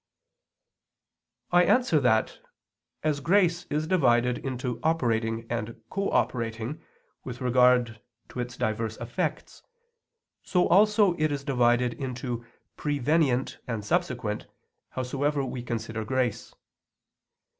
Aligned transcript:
I 1.51 1.63
answer 1.63 1.99
that, 1.99 2.39
As 3.03 3.19
grace 3.19 3.65
is 3.65 3.85
divided 3.85 4.39
into 4.39 4.79
operating 4.81 5.45
and 5.47 5.79
cooperating, 5.91 6.81
with 7.23 7.39
regard 7.39 8.01
to 8.29 8.39
its 8.39 8.57
diverse 8.57 8.97
effects, 8.97 9.61
so 10.41 10.67
also 10.69 11.13
is 11.17 11.43
it 11.43 11.45
divided 11.45 11.93
into 11.93 12.43
prevenient 12.77 13.59
and 13.67 13.85
subsequent, 13.85 14.47
howsoever 14.89 15.45
we 15.45 15.61
consider 15.61 16.03
grace. 16.03 16.51